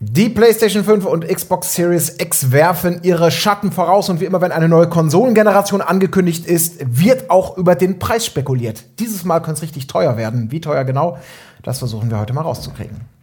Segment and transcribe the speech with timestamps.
[0.00, 4.52] Die PlayStation 5 und Xbox Series X werfen ihre Schatten voraus und wie immer, wenn
[4.52, 8.84] eine neue Konsolengeneration angekündigt ist, wird auch über den Preis spekuliert.
[9.00, 10.52] Dieses Mal könnte es richtig teuer werden.
[10.52, 11.18] Wie teuer genau?
[11.64, 13.17] Das versuchen wir heute mal rauszukriegen.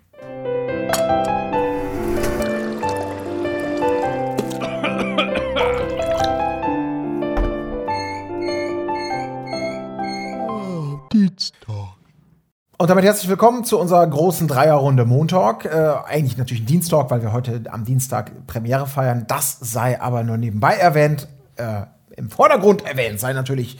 [12.78, 15.64] Und damit herzlich willkommen zu unserer großen Dreierrunde Montalk.
[15.64, 19.23] Äh, eigentlich natürlich ein Diensttalk, weil wir heute am Dienstag Premiere feiern.
[19.30, 21.30] Das sei aber nur nebenbei erwähnt.
[21.55, 21.84] Äh,
[22.18, 23.80] Im Vordergrund erwähnt sei natürlich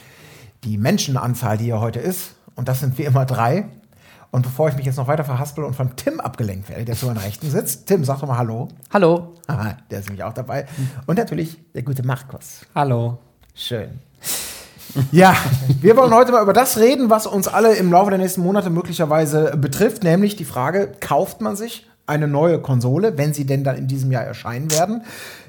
[0.64, 2.36] die Menschenanzahl, die hier heute ist.
[2.56, 3.66] Und das sind wie immer drei.
[4.32, 7.08] Und bevor ich mich jetzt noch weiter verhaspel und von Tim abgelenkt werde, der zu
[7.08, 7.88] meiner Rechten sitzt.
[7.88, 8.70] Tim, sag doch mal Hallo.
[8.94, 9.34] Hallo.
[9.48, 10.68] Aha, der ist nämlich auch dabei.
[11.06, 12.62] Und natürlich der gute Markus.
[12.74, 13.18] Hallo.
[13.54, 14.00] Schön.
[15.12, 15.36] Ja,
[15.82, 18.70] wir wollen heute mal über das reden, was uns alle im Laufe der nächsten Monate
[18.70, 23.78] möglicherweise betrifft, nämlich die Frage, kauft man sich eine neue Konsole, wenn sie denn dann
[23.78, 25.02] in diesem Jahr erscheinen werden?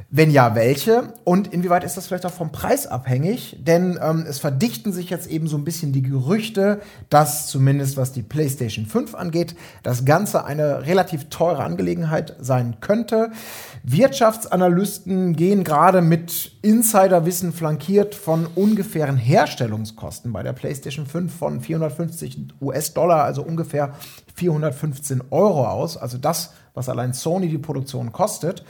[0.08, 1.14] Wenn ja, welche?
[1.24, 3.56] Und inwieweit ist das vielleicht auch vom Preis abhängig?
[3.60, 8.12] Denn ähm, es verdichten sich jetzt eben so ein bisschen die Gerüchte, dass zumindest was
[8.12, 13.32] die PlayStation 5 angeht, das Ganze eine relativ teure Angelegenheit sein könnte.
[13.82, 22.54] Wirtschaftsanalysten gehen gerade mit Insiderwissen flankiert von ungefähren Herstellungskosten bei der PlayStation 5 von 450
[22.60, 23.94] US-Dollar, also ungefähr
[24.36, 25.96] 415 Euro aus.
[25.96, 28.64] Also das, was allein Sony die Produktion kostet.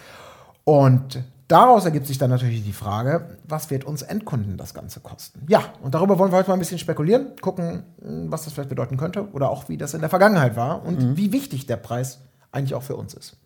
[0.64, 5.46] Und daraus ergibt sich dann natürlich die Frage, was wird uns Endkunden das Ganze kosten?
[5.48, 8.68] Ja, und darüber wollen wir heute mal ein bisschen spekulieren, gucken, hm, was das vielleicht
[8.68, 11.16] bedeuten könnte oder auch wie das in der Vergangenheit war und mhm.
[11.16, 12.20] wie wichtig der Preis
[12.52, 13.36] eigentlich auch für uns ist.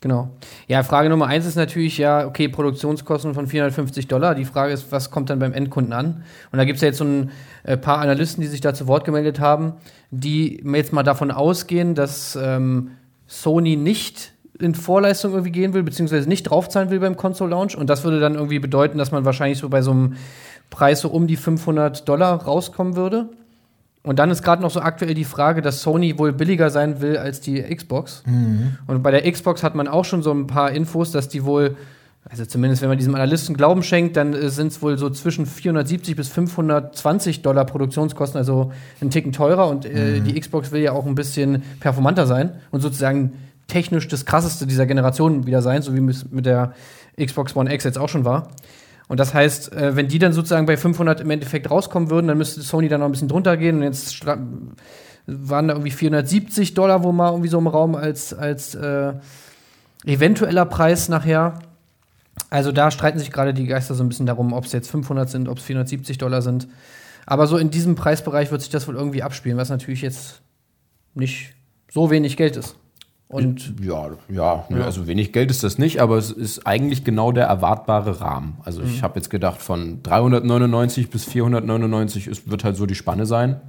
[0.00, 0.30] Genau.
[0.68, 4.36] Ja, Frage Nummer eins ist natürlich ja, okay, Produktionskosten von 450 Dollar.
[4.36, 6.22] Die Frage ist, was kommt dann beim Endkunden an?
[6.52, 7.30] Und da gibt es ja jetzt so ein
[7.64, 9.72] äh, paar Analysten, die sich da zu Wort gemeldet haben,
[10.12, 12.92] die jetzt mal davon ausgehen, dass ähm,
[13.26, 17.76] Sony nicht in Vorleistung irgendwie gehen will, beziehungsweise nicht draufzahlen will beim Console Launch.
[17.76, 20.16] Und das würde dann irgendwie bedeuten, dass man wahrscheinlich so bei so einem
[20.70, 23.30] Preis so um die 500 Dollar rauskommen würde.
[24.02, 27.16] Und dann ist gerade noch so aktuell die Frage, dass Sony wohl billiger sein will
[27.16, 28.22] als die Xbox.
[28.26, 28.78] Mhm.
[28.86, 31.76] Und bei der Xbox hat man auch schon so ein paar Infos, dass die wohl,
[32.24, 35.46] also zumindest wenn man diesem Analysten Glauben schenkt, dann äh, sind es wohl so zwischen
[35.46, 39.68] 470 bis 520 Dollar Produktionskosten, also einen Ticken teurer.
[39.68, 40.24] Und äh, mhm.
[40.24, 43.32] die Xbox will ja auch ein bisschen performanter sein und sozusagen
[43.66, 46.72] technisch das krasseste dieser Generation wieder sein, so wie es mit der
[47.22, 48.48] Xbox One X jetzt auch schon war.
[49.08, 52.38] Und das heißt, äh, wenn die dann sozusagen bei 500 im Endeffekt rauskommen würden, dann
[52.38, 53.76] müsste Sony dann noch ein bisschen drunter gehen.
[53.76, 58.74] Und jetzt waren da irgendwie 470 Dollar wo mal irgendwie so im Raum als, als
[58.74, 59.14] äh,
[60.04, 61.58] eventueller Preis nachher.
[62.50, 65.28] Also da streiten sich gerade die Geister so ein bisschen darum, ob es jetzt 500
[65.28, 66.68] sind, ob es 470 Dollar sind.
[67.26, 70.40] Aber so in diesem Preisbereich wird sich das wohl irgendwie abspielen, was natürlich jetzt
[71.14, 71.54] nicht
[71.90, 72.76] so wenig Geld ist.
[73.28, 77.30] Und ja, ja, ja, also wenig Geld ist das nicht, aber es ist eigentlich genau
[77.30, 78.56] der erwartbare Rahmen.
[78.64, 79.02] Also ich mhm.
[79.02, 83.60] habe jetzt gedacht, von 399 bis 499 ist, wird halt so die Spanne sein.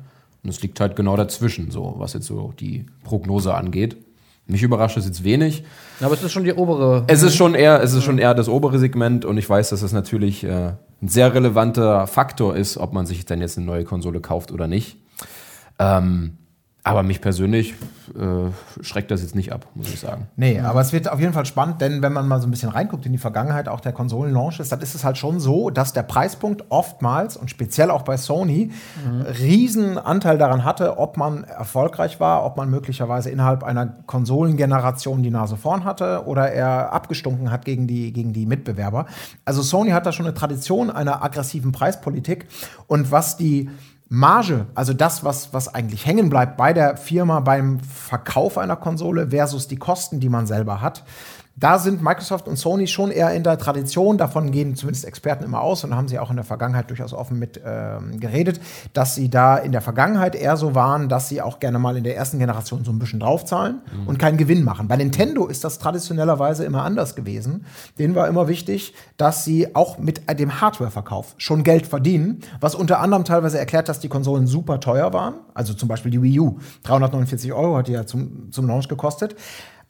[0.43, 3.97] Und es liegt halt genau dazwischen, so was jetzt so die Prognose angeht.
[4.47, 5.65] Mich überrascht es jetzt wenig.
[5.99, 7.03] Aber es ist schon die obere.
[7.07, 9.81] Es ist schon eher, es ist schon eher das obere Segment und ich weiß, dass
[9.81, 13.83] es natürlich äh, ein sehr relevanter Faktor ist, ob man sich dann jetzt eine neue
[13.83, 14.97] Konsole kauft oder nicht.
[15.77, 16.37] Ähm,
[16.89, 17.75] aber mich persönlich
[18.17, 20.27] äh, schreckt das jetzt nicht ab, muss ich sagen.
[20.35, 22.69] Nee, aber es wird auf jeden Fall spannend, denn wenn man mal so ein bisschen
[22.69, 26.01] reinguckt in die Vergangenheit auch der Konsolen-Launches, dann ist es halt schon so, dass der
[26.01, 28.71] Preispunkt oftmals und speziell auch bei Sony
[29.05, 29.21] mhm.
[29.21, 35.29] riesen Anteil daran hatte, ob man erfolgreich war, ob man möglicherweise innerhalb einer Konsolengeneration die
[35.31, 39.05] Nase vorn hatte oder er abgestunken hat gegen die, gegen die Mitbewerber.
[39.45, 42.47] Also Sony hat da schon eine Tradition einer aggressiven Preispolitik
[42.87, 43.69] und was die
[44.11, 49.29] Marge, also das, was, was eigentlich hängen bleibt bei der Firma beim Verkauf einer Konsole
[49.29, 51.03] versus die Kosten, die man selber hat,
[51.59, 55.61] da sind Microsoft und Sony schon eher in der Tradition, davon gehen zumindest Experten immer
[55.61, 58.61] aus und haben sie auch in der Vergangenheit durchaus offen mit ähm, geredet,
[58.93, 62.03] dass sie da in der Vergangenheit eher so waren, dass sie auch gerne mal in
[62.03, 64.07] der ersten Generation so ein bisschen draufzahlen mhm.
[64.07, 64.87] und keinen Gewinn machen.
[64.87, 67.65] Bei Nintendo ist das traditionellerweise immer anders gewesen.
[67.97, 72.99] Denen war immer wichtig, dass sie auch mit dem Hardwareverkauf schon Geld verdienen, was unter
[72.99, 75.35] anderem teilweise erklärt, dass die Konsolen super teuer waren.
[75.53, 76.59] Also zum Beispiel die Wii U.
[76.83, 79.35] 349 Euro hat die ja zum, zum Launch gekostet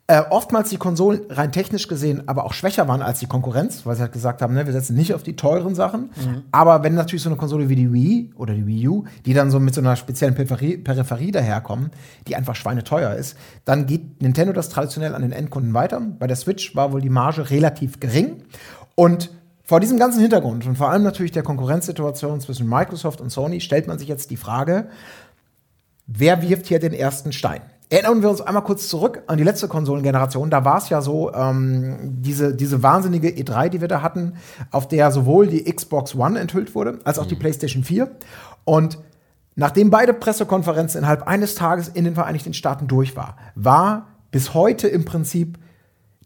[0.09, 3.95] äh, oftmals die Konsolen rein technisch gesehen aber auch schwächer waren als die Konkurrenz, weil
[3.95, 6.09] sie halt gesagt haben, ne, wir setzen nicht auf die teuren Sachen.
[6.15, 6.44] Mhm.
[6.51, 9.51] Aber wenn natürlich so eine Konsole wie die Wii oder die Wii U, die dann
[9.51, 11.91] so mit so einer speziellen Peripherie, Peripherie daherkommen,
[12.27, 16.01] die einfach schweineteuer ist, dann geht Nintendo das traditionell an den Endkunden weiter.
[16.17, 18.41] Bei der Switch war wohl die Marge relativ gering.
[18.95, 19.29] Und
[19.63, 23.85] vor diesem ganzen Hintergrund und vor allem natürlich der Konkurrenzsituation zwischen Microsoft und Sony stellt
[23.85, 24.89] man sich jetzt die Frage,
[26.07, 27.62] wer wirft hier den ersten Stein?
[27.91, 30.51] Erinnern wir uns einmal kurz zurück an die letzte Konsolengeneration.
[30.51, 34.33] Da war es ja so, ähm, diese, diese wahnsinnige E3, die wir da hatten,
[34.69, 38.12] auf der sowohl die Xbox One enthüllt wurde, als auch die PlayStation 4.
[38.63, 39.00] Und
[39.56, 44.88] nachdem beide Pressekonferenzen innerhalb eines Tages in den Vereinigten Staaten durch war, war bis heute
[44.88, 45.57] im Prinzip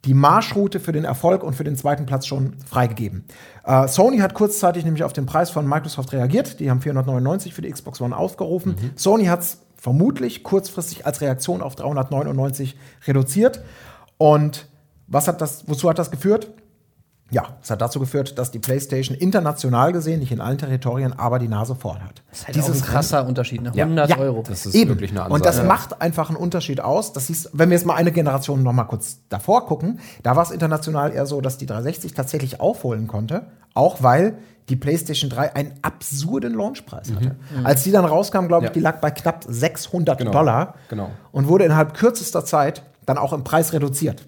[0.03, 3.23] die Marschroute für den Erfolg und für den zweiten Platz schon freigegeben.
[3.63, 6.59] Äh, Sony hat kurzzeitig nämlich auf den Preis von Microsoft reagiert.
[6.59, 8.75] Die haben 499 für die Xbox One aufgerufen.
[8.95, 13.61] Sony hat es vermutlich kurzfristig als Reaktion auf 399 reduziert.
[14.17, 14.69] Und
[15.07, 16.51] was hat das, wozu hat das geführt?
[17.33, 21.39] Ja, es hat dazu geführt, dass die PlayStation international gesehen, nicht in allen Territorien, aber
[21.39, 22.21] die Nase vorn hat.
[22.29, 23.71] Das ist halt auch ein krasser Unterschied, ne?
[23.73, 23.85] Ja.
[23.85, 24.43] 100 Ja, Euro.
[24.47, 24.91] Das ist Eben.
[24.91, 25.33] wirklich eine Ansage.
[25.33, 27.11] Und das macht einfach einen Unterschied aus.
[27.11, 30.43] Das ist, wenn wir jetzt mal eine Generation noch mal kurz davor gucken, da war
[30.43, 34.37] es international eher so, dass die 360 tatsächlich aufholen konnte, auch weil
[34.69, 37.35] die PlayStation 3 einen absurden Launchpreis hatte.
[37.63, 38.73] Als die dann rauskam, glaube ich, Ja.
[38.73, 40.31] die lag bei knapp 600 Genau.
[40.31, 41.09] Dollar Genau.
[41.31, 44.23] und wurde innerhalb kürzester Zeit dann auch im Preis reduziert.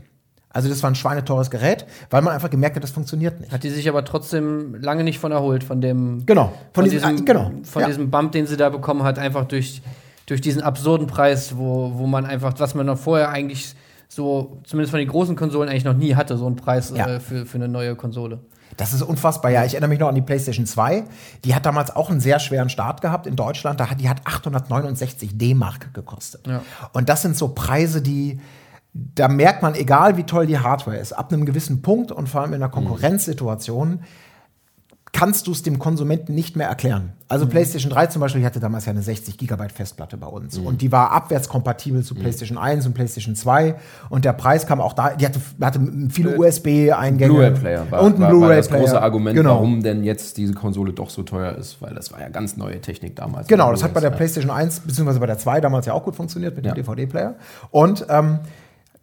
[0.56, 3.52] Also das war ein schweineteures Gerät, weil man einfach gemerkt hat, das funktioniert nicht.
[3.52, 6.26] Hat die sich aber trotzdem lange nicht von erholt, von dem.
[6.26, 6.46] Genau.
[6.74, 7.52] Von, Von diesem, diesem- äh, genau.
[7.64, 7.88] Von Ja.
[7.90, 9.82] diesem Bump, den sie da bekommen hat, einfach durch,
[10.28, 13.76] durch diesen absurden Preis, wo, wo man einfach, was man noch vorher eigentlich
[14.08, 17.06] so, zumindest von den großen Konsolen eigentlich noch nie hatte, so einen Preis Ja.
[17.06, 18.40] äh, für, für eine neue Konsole.
[18.78, 19.52] Das ist unfassbar.
[19.52, 21.04] Ja, ich erinnere mich noch an die PlayStation 2.
[21.44, 23.80] Die hat damals auch einen sehr schweren Start gehabt in Deutschland.
[23.80, 26.48] Da hat, die hat 869 D-Mark gekostet.
[26.48, 26.62] Ja.
[26.94, 28.40] Und das sind so Preise, die,
[28.96, 32.42] da merkt man, egal wie toll die Hardware ist, ab einem gewissen Punkt und vor
[32.42, 34.00] allem in einer Konkurrenzsituation,
[35.12, 37.14] kannst du es dem Konsumenten nicht mehr erklären.
[37.30, 40.58] Also PlayStation 3 zum Beispiel, die hatte damals ja eine 60 Gigabyte Festplatte bei uns.
[40.58, 43.76] Und die war abwärtskompatibel zu PlayStation 1 und PlayStation 2.
[44.10, 47.34] Und der Preis kam auch da, die hatte, hatte viele USB-Eingänge.
[47.34, 49.52] Blu-ray-Player war, und ein war, war das große Argument, genau.
[49.52, 52.82] warum denn jetzt diese Konsole doch so teuer ist, weil das war ja ganz neue
[52.82, 53.48] Technik damals.
[53.48, 54.12] Genau, das hat bei der.
[54.12, 55.20] PlayStation 1 bzw.
[55.20, 56.76] bei der 2 damals ja auch gut funktioniert mit dem Ja.
[56.76, 57.36] DVD-Player.
[57.72, 58.40] Und ähm,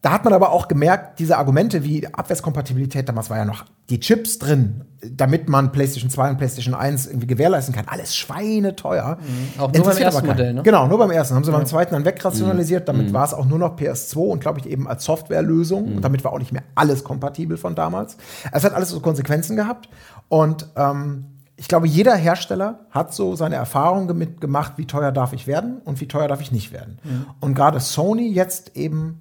[0.03, 4.01] da hat man aber auch gemerkt, diese Argumente wie Abwärtskompatibilität, damals war ja noch die
[4.01, 7.87] Chips drin, damit man PlayStation 2 und PlayStation 1 irgendwie gewährleisten kann.
[7.87, 9.19] Alles schweineteuer.
[9.21, 9.61] Mhm.
[9.61, 10.27] Auch nur beim ersten.
[10.27, 10.63] Modell, ne?
[10.65, 11.37] Genau, nur beim ersten.
[11.37, 12.07] Haben sie beim zweiten dann Mhm.
[12.07, 12.89] wegrationalisiert.
[12.89, 15.89] Damit war es auch nur noch PS2 und glaube ich eben als Softwarelösung.
[15.91, 15.97] Mhm.
[15.97, 18.17] Und damit war auch nicht mehr alles kompatibel von damals.
[18.51, 19.89] Es hat alles so Konsequenzen gehabt.
[20.29, 25.33] Und ähm, ich glaube, jeder Hersteller hat so seine Erfahrungen damit gemacht, wie teuer darf
[25.33, 26.99] ich werden und wie teuer darf ich nicht werden.
[27.39, 29.21] Und gerade Sony jetzt eben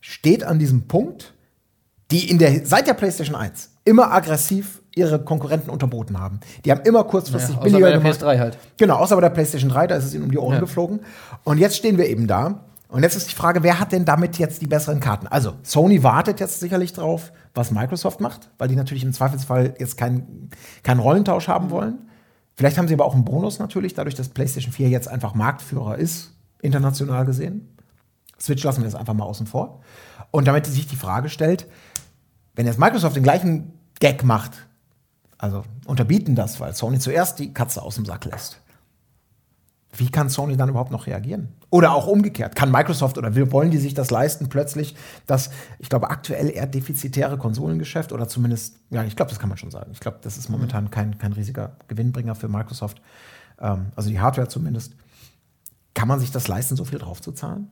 [0.00, 1.34] steht an diesem Punkt,
[2.10, 6.40] die in der, seit der PlayStation 1 immer aggressiv ihre Konkurrenten unterboten haben.
[6.64, 8.22] Die haben immer kurzfristig Ja, außer billiger bei der gemacht.
[8.22, 8.58] PS3 halt.
[8.78, 10.60] Genau, außer bei der PlayStation 3, da ist es ihnen um die Ohren Ja.
[10.60, 11.00] geflogen.
[11.44, 12.64] Und jetzt stehen wir eben da.
[12.88, 15.26] Und jetzt ist die Frage, wer hat denn damit jetzt die besseren Karten?
[15.26, 19.98] Also, Sony wartet jetzt sicherlich drauf, was Microsoft macht, weil die natürlich im Zweifelsfall jetzt
[19.98, 20.48] keinen
[20.82, 21.98] keinen Rollentausch haben wollen.
[22.56, 25.98] Vielleicht haben sie aber auch einen Bonus natürlich, dadurch, dass PlayStation 4 jetzt einfach Marktführer
[25.98, 27.76] ist, international gesehen.
[28.40, 29.80] Switch lassen wir jetzt einfach mal außen vor.
[30.30, 31.66] Und damit sich die Frage stellt,
[32.54, 34.66] wenn jetzt Microsoft den gleichen Gag macht,
[35.38, 38.60] also unterbieten das, weil Sony zuerst die Katze aus dem Sack lässt.
[39.96, 41.48] Wie kann Sony dann überhaupt noch reagieren?
[41.70, 42.54] Oder auch umgekehrt.
[42.54, 44.94] Kann Microsoft oder wollen die sich das leisten, plötzlich
[45.26, 49.58] das, ich glaube, aktuell eher defizitäre Konsolengeschäft oder zumindest, ja, ich glaube, das kann man
[49.58, 49.90] schon sagen.
[49.92, 53.00] Ich glaube, das ist momentan kein, kein riesiger Gewinnbringer für Microsoft.
[53.60, 54.94] Ähm, also die Hardware zumindest.
[55.94, 57.70] Kann man sich das leisten, so viel drauf zu zahlen?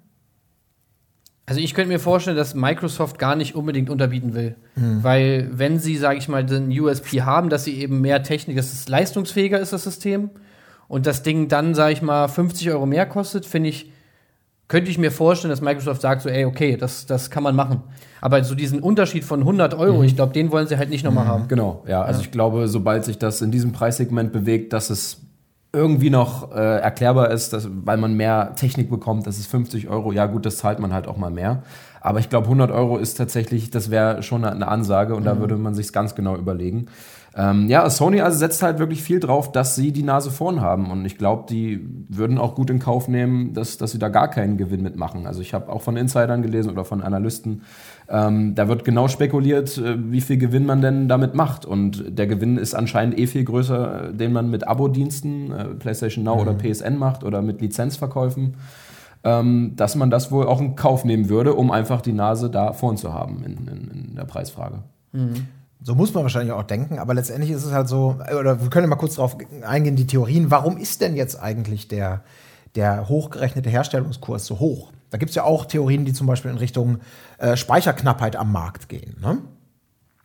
[1.49, 4.57] Also ich könnte mir vorstellen, dass Microsoft gar nicht unbedingt unterbieten will.
[4.75, 8.73] Weil wenn sie, sage ich mal, den USP haben, dass sie eben mehr Technik, dass
[8.73, 10.31] es leistungsfähiger ist, das System,
[10.89, 13.93] und das Ding dann, sage ich mal, 50 Euro mehr kostet, finde ich,
[14.69, 17.83] könnte ich mir vorstellen, dass Microsoft sagt so, ey, okay, das, das kann man machen.
[18.21, 21.27] Aber so diesen Unterschied von 100 Euro, ich glaube, den wollen sie halt nicht nochmal
[21.27, 21.47] haben.
[21.49, 22.03] Genau, ja.
[22.03, 25.21] Also ich glaube, sobald sich das in diesem Preissegment bewegt, dass es
[25.77, 30.11] irgendwie noch äh, erklärbar ist, dass, weil man mehr Technik bekommt, das ist 50 Euro,
[30.11, 31.63] ja gut, das zahlt man halt auch mal mehr.
[32.01, 35.57] Aber ich glaube, 100 Euro ist tatsächlich, das wäre schon eine, Ansage und da würde
[35.57, 36.87] man sich ganz genau überlegen.
[37.39, 40.91] Ähm, ja, Sony also setzt halt wirklich viel drauf, dass sie die Nase vorn haben
[40.91, 44.29] und ich glaube, die würden auch gut in Kauf nehmen, dass, dass sie da gar
[44.29, 45.27] keinen Gewinn mitmachen.
[45.27, 47.63] Also ich habe auch von Insidern gelesen oder von Analysten,
[48.09, 51.67] ähm, da wird genau spekuliert, äh, wie viel Gewinn man denn damit macht.
[51.67, 56.41] Und der Gewinn ist anscheinend eh viel größer, den man mit Abo-Diensten, äh, PlayStation Now
[56.41, 58.55] oder PSN macht oder mit Lizenzverkäufen,
[59.25, 62.73] ähm, dass man das wohl auch in Kauf nehmen würde, um einfach die Nase da
[62.73, 64.79] vorn zu haben in, in, in der Preisfrage.
[65.83, 68.89] So muss man wahrscheinlich auch denken, aber letztendlich ist es halt so, oder wir können
[68.89, 72.23] mal kurz darauf eingehen, die Theorien, warum ist denn jetzt eigentlich der,
[72.75, 74.93] der hochgerechnete Herstellungskurs so hoch?
[75.11, 76.99] Da gibt es ja auch Theorien, die zum Beispiel in Richtung
[77.39, 79.17] äh, Speicherknappheit am Markt gehen.
[79.21, 79.39] Ne?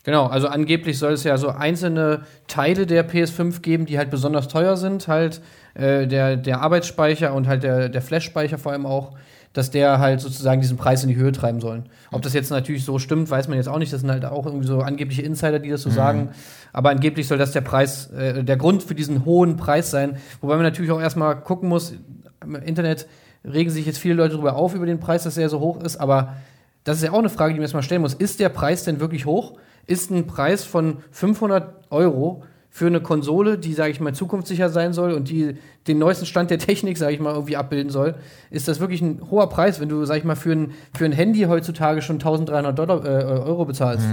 [0.03, 4.47] Genau, also angeblich soll es ja so einzelne Teile der PS5 geben, die halt besonders
[4.47, 5.41] teuer sind, halt
[5.75, 9.15] äh, der, der Arbeitsspeicher und halt der, der Flash-Speicher vor allem auch,
[9.53, 11.83] dass der halt sozusagen diesen Preis in die Höhe treiben sollen.
[12.11, 13.91] Ob das jetzt natürlich so stimmt, weiß man jetzt auch nicht.
[13.91, 16.29] Das sind halt auch irgendwie so angebliche Insider, die das so sagen.
[16.71, 20.17] Aber angeblich soll das der Preis, äh, der Grund für diesen hohen Preis sein.
[20.39, 21.93] Wobei man natürlich auch erstmal gucken muss,
[22.41, 23.07] im Internet
[23.43, 25.97] regen sich jetzt viele Leute darüber auf, über den Preis, dass er so hoch ist.
[25.97, 26.35] Aber
[26.83, 28.13] das ist ja auch eine Frage, die man erstmal stellen muss.
[28.13, 29.57] Ist der Preis denn wirklich hoch?
[29.85, 32.43] Ist ein Preis von 500 Euro
[32.73, 36.49] für eine Konsole, die, sage ich mal, zukunftssicher sein soll und die den neuesten Stand
[36.51, 38.15] der Technik, sage ich mal, irgendwie abbilden soll,
[38.49, 41.11] ist das wirklich ein hoher Preis, wenn du, sag ich mal, für ein, für ein
[41.11, 44.05] Handy heutzutage schon 1300 Dollar, äh, Euro bezahlst.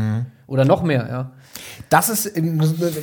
[0.49, 1.31] Oder noch mehr, ja.
[1.91, 2.33] Das ist,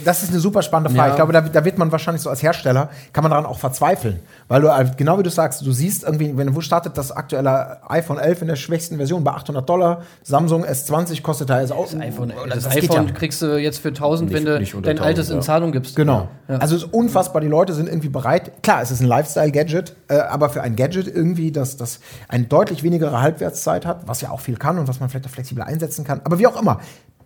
[0.03, 1.09] das ist eine super spannende Frage.
[1.09, 1.13] Ja.
[1.13, 4.19] Ich glaube, da, da wird man wahrscheinlich so als Hersteller, kann man daran auch verzweifeln.
[4.47, 7.77] Weil du, halt, genau wie du sagst, du siehst irgendwie, wenn, wo startet das aktuelle
[7.89, 11.85] iPhone 11 in der schwächsten Version bei 800 Dollar, Samsung S20 kostet da jetzt auch.
[11.85, 13.13] Das iPhone, Oh, das geht iPhone ja.
[13.13, 15.41] kriegst du jetzt für 1000, wenn Nicht- du nicht unter dein altes 1000, in ja.
[15.45, 15.95] Zahlung gibst.
[15.95, 16.27] Genau.
[16.47, 16.57] Ja.
[16.57, 18.63] Also es ist unfassbar, die Leute sind irgendwie bereit.
[18.63, 22.81] Klar, es ist ein Lifestyle-Gadget, äh, aber für ein Gadget irgendwie, das, das eine deutlich
[22.81, 26.03] weniger Halbwertszeit hat, was ja auch viel kann und was man vielleicht auch flexibler einsetzen
[26.05, 26.21] kann.
[26.23, 26.79] Aber wie auch immer,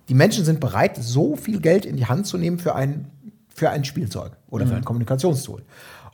[0.10, 3.08] die Menschen sind bereit, so viel Geld in die Hand zu nehmen für ein,
[3.48, 5.64] für ein Spielzeug oder für ein Kommunikationstool.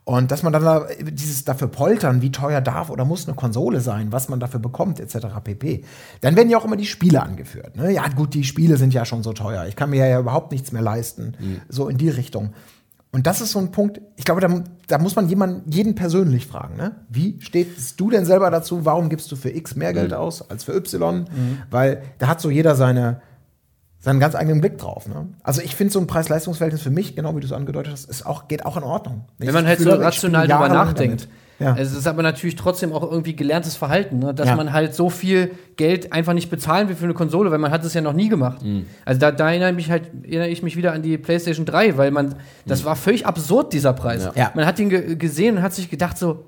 [0.03, 3.81] Und dass man dann da dieses dafür poltern, wie teuer darf oder muss eine Konsole
[3.81, 5.27] sein, was man dafür bekommt, etc.
[5.43, 5.83] pp.
[6.21, 7.75] Dann werden ja auch immer die Spiele angeführt.
[7.75, 7.91] Ne?
[7.91, 9.65] Ja, gut, die Spiele sind ja schon so teuer.
[9.65, 11.35] Ich kann mir ja überhaupt nichts mehr leisten.
[11.69, 12.53] So in die Richtung.
[13.11, 16.45] Und das ist so ein Punkt, ich glaube, da, da muss man jemanden, jeden persönlich
[16.45, 16.75] fragen.
[16.75, 16.97] Ne?
[17.09, 18.85] Wie stehst du denn selber dazu?
[18.85, 21.25] Warum gibst du für X mehr Geld aus als für Y?
[21.71, 23.21] Weil da hat so jeder seine,
[24.05, 25.07] seinen ganz eigenen Blick drauf.
[25.07, 25.27] Ne?
[25.41, 28.23] Also ich finde so ein Preis-Leistungs-Verhältnis für mich, genau wie du es angedeutet hast, ist
[28.23, 29.25] auch, geht auch in Ordnung.
[29.39, 31.27] Wenn man halt so rational drüber nachdenkt.
[31.57, 31.75] Ja.
[31.79, 34.33] Es ist aber natürlich trotzdem auch irgendwie gelerntes Verhalten, ne?
[34.33, 34.55] dass Ja.
[34.57, 37.83] man halt so viel Geld einfach nicht bezahlen will für eine Konsole, weil man hat
[37.83, 38.61] es ja noch nie gemacht.
[39.05, 41.97] Also da, da erinnere, ich mich halt, erinnere ich mich wieder an die PlayStation 3,
[41.97, 42.35] weil man,
[42.67, 44.25] das war völlig absurd, dieser Preis.
[44.25, 44.31] Ja.
[44.35, 44.51] Ja.
[44.53, 46.43] Man hat ihn ge gesehen und hat sich gedacht so,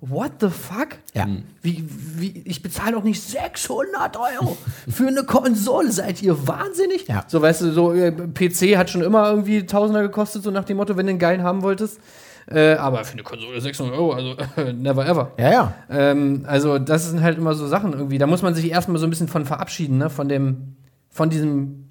[0.00, 0.98] what the fuck?
[1.14, 1.26] Ja.
[1.62, 4.56] Wie, wie, ich bezahle doch nicht 600 Euro
[4.88, 5.92] für eine Konsole.
[5.92, 7.06] Seid ihr wahnsinnig?
[7.06, 7.24] Ja.
[7.26, 10.78] So, weißt du, so äh, PC hat schon immer irgendwie Tausender gekostet, so nach dem
[10.78, 12.00] Motto, wenn du einen geilen haben wolltest.
[12.46, 14.34] Äh, aber für eine Konsole 600 Euro, also
[14.72, 15.32] never ever.
[15.38, 15.74] Ja, ja.
[15.88, 18.18] Ähm, also, das sind halt immer so Sachen irgendwie.
[18.18, 20.10] Da muss man sich erstmal so ein bisschen von verabschieden, ne?
[20.10, 20.76] Von dem,
[21.10, 21.90] von diesem,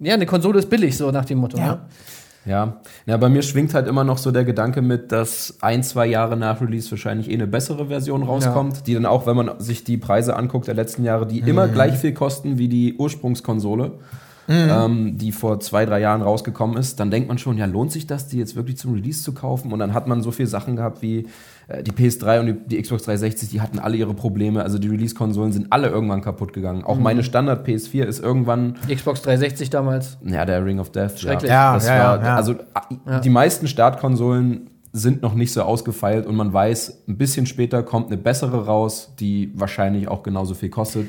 [0.00, 1.58] ja, eine Konsole ist billig, so nach dem Motto.
[1.58, 1.66] Ja.
[1.66, 1.80] Ne?
[2.50, 2.80] Ja.
[3.06, 6.36] ja, bei mir schwingt halt immer noch so der Gedanke mit, dass ein, zwei Jahre
[6.36, 9.96] nach Release wahrscheinlich eh eine bessere Version rauskommt, die dann auch, wenn man sich die
[9.96, 13.92] Preise anguckt der letzten Jahre, die immer gleich viel kosten wie die Ursprungskonsole,
[14.50, 18.06] ähm, die vor zwei, drei Jahren rausgekommen ist, dann denkt man schon, ja, lohnt sich
[18.06, 19.72] das, die jetzt wirklich zum Release zu kaufen?
[19.72, 21.26] Und dann hat man so viele Sachen gehabt wie
[21.68, 24.62] äh, die PS3 und die, die Xbox 360, die hatten alle ihre Probleme.
[24.62, 26.84] Also die Release-Konsolen sind alle irgendwann kaputt gegangen.
[26.84, 30.18] Auch meine Standard PS4 ist irgendwann Xbox 360 damals.
[30.24, 31.20] ja, der Ring of Death.
[31.20, 31.50] Schrecklich.
[31.50, 32.36] Ja, das ja, war, ja, ja.
[32.36, 32.56] Also
[33.22, 38.08] die meisten Startkonsolen sind noch nicht so ausgefeilt und man weiß, ein bisschen später kommt
[38.08, 41.08] eine bessere raus, die wahrscheinlich auch genauso viel kostet.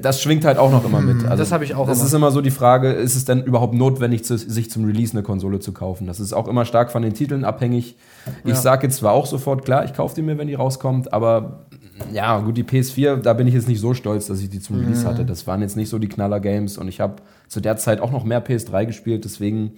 [0.00, 1.24] Das schwingt halt auch noch immer mit.
[1.24, 2.06] Also Das habe ich auch Das immer.
[2.06, 5.22] ist immer so die Frage, ist es denn überhaupt notwendig, zu, sich zum Release eine
[5.22, 6.06] Konsole zu kaufen?
[6.06, 7.96] Das ist auch immer stark von den Titeln abhängig.
[8.44, 8.56] Ich Ja.
[8.56, 11.66] sage jetzt zwar auch sofort, klar, ich kaufe die mir, wenn die rauskommt, aber
[12.12, 14.76] ja, gut, die PS4, da bin ich jetzt nicht so stolz, dass ich die zum
[14.80, 15.24] Release hatte.
[15.24, 17.16] Das waren jetzt nicht so die Knaller-Games und ich habe
[17.48, 19.72] zu der Zeit auch noch mehr PS3 gespielt, deswegen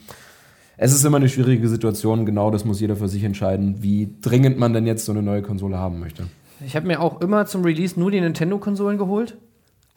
[0.80, 4.58] es ist immer eine schwierige Situation, genau das muss jeder für sich entscheiden, wie dringend
[4.58, 6.24] man denn jetzt so eine neue Konsole haben möchte.
[6.64, 9.36] Ich habe mir auch immer zum Release nur die Nintendo-Konsolen geholt.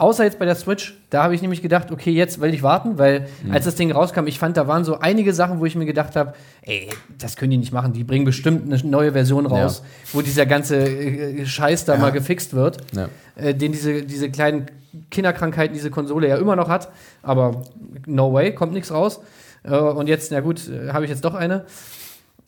[0.02, 0.98] Außer jetzt bei der Switch.
[1.10, 4.26] Da habe ich nämlich gedacht, okay, jetzt will ich warten, weil als das Ding rauskam,
[4.26, 7.52] ich fand, da waren so einige Sachen, wo ich mir gedacht habe, ey, das können
[7.52, 7.92] die nicht machen.
[7.92, 12.52] Die bringen bestimmt eine neue Version raus, wo dieser ganze äh, Scheiß da mal gefixt
[12.52, 13.08] wird, Ja.
[13.36, 14.66] äh, den diese, diese kleinen
[15.12, 16.90] Kinderkrankheiten diese Konsole ja immer noch hat.
[17.22, 17.62] Aber
[18.06, 19.20] no way, kommt nichts raus.
[19.62, 21.64] Äh, und jetzt, na gut, äh, habe ich jetzt doch eine.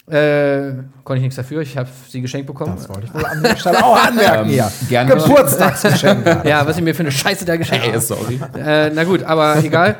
[0.06, 2.74] Äh, konnte ich nichts dafür, ich habe sie geschenkt bekommen.
[2.76, 4.70] Das wollte ich wohl an der Stelle auch anmerken Ähm, hier.
[4.88, 5.14] gerne.
[5.14, 6.26] Geburtstagsgeschenk.
[6.44, 8.00] Ja, was ich mir für eine Scheiße da geschenkt habe.
[8.00, 8.38] sorry.
[8.58, 9.96] Äh, na gut, aber egal.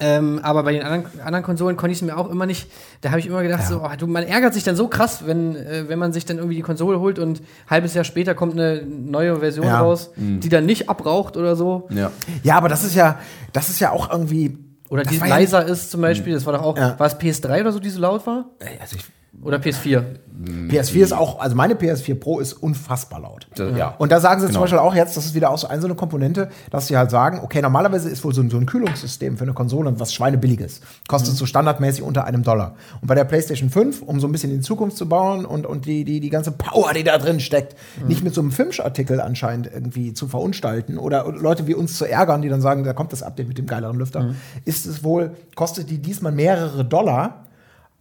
[0.00, 2.70] Ähm, aber bei den anderen, anderen Konsolen konnte ich es mir auch immer nicht.
[3.00, 5.56] Da habe ich immer gedacht, so, oh, du, man ärgert sich dann so krass, wenn,
[5.56, 8.52] äh, wenn man sich dann irgendwie die Konsole holt und ein halbes Jahr später kommt
[8.52, 9.80] eine neue Version Ja.
[9.80, 11.88] raus, die dann nicht abraucht oder so.
[11.90, 12.12] Ja.
[12.44, 13.18] Ja, aber das ist ja,
[13.52, 14.58] das ist ja auch irgendwie.
[14.90, 16.34] Oder das die war ja leiser ist zum Beispiel.
[16.34, 16.76] Das war doch auch.
[16.76, 16.98] Ja.
[16.98, 18.46] War es PS3 oder so, die so laut war?
[18.80, 19.04] Also ich,
[19.42, 20.02] Oder PS4?
[20.68, 23.48] PS4 ist auch, also meine PS4 Pro ist unfassbar laut.
[23.76, 23.94] Ja.
[23.98, 24.54] Und da sagen sie Genau.
[24.58, 26.96] zum Beispiel auch jetzt, das ist wieder auch so eine, so eine Komponente, dass sie
[26.96, 30.14] halt sagen, okay, normalerweise ist wohl so ein, so ein Kühlungssystem für eine Konsole was
[30.14, 30.80] schweinebilliges.
[31.08, 32.74] Kostet so standardmäßig unter einem Dollar.
[33.00, 35.66] Und bei der PlayStation 5, um so ein bisschen in die Zukunft zu bauen und,
[35.66, 39.20] und die, die, die ganze Power, die da drin steckt, nicht mit so einem Filmsartikel
[39.20, 43.12] anscheinend irgendwie zu verunstalten oder Leute wie uns zu ärgern, die dann sagen, da kommt
[43.12, 47.47] das Update mit dem geileren Lüfter, ist es wohl, kostet die diesmal mehrere Dollar äh,